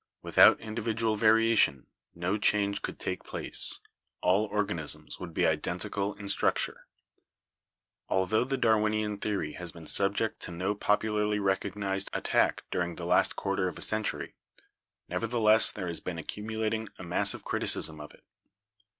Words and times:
Without 0.23 0.59
individual 0.59 1.15
variation 1.15 1.85
no 2.15 2.35
change 2.35 2.81
could 2.81 2.97
take 2.97 3.23
place; 3.23 3.81
all 4.19 4.45
organisms 4.45 5.19
would 5.19 5.31
be 5.31 5.45
identical 5.45 6.15
in 6.15 6.27
structure." 6.27 6.87
Altho 8.09 8.43
the 8.43 8.57
Darwinian 8.57 9.19
theory 9.19 9.53
has 9.53 9.71
been 9.71 9.85
subject 9.85 10.39
to 10.39 10.51
no 10.51 10.73
popularly 10.73 11.37
recognised 11.37 12.09
attack 12.13 12.63
during 12.71 12.95
the 12.95 13.05
last 13.05 13.35
quarter 13.35 13.67
of 13.67 13.77
a 13.77 13.83
century, 13.83 14.33
nevertheless 15.07 15.69
there 15.71 15.85
has 15.85 15.99
been 15.99 16.17
accumulating 16.17 16.89
a 16.97 17.03
mass 17.03 17.35
of 17.35 17.43
criticism 17.45 18.01
of 18.01 18.11
it. 18.11 18.23